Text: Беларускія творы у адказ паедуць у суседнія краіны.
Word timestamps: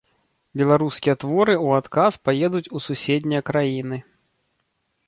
Беларускія 0.61 1.15
творы 1.25 1.53
у 1.65 1.69
адказ 1.81 2.13
паедуць 2.31 2.65
у 2.79 2.83
суседнія 2.87 3.41
краіны. 3.53 3.97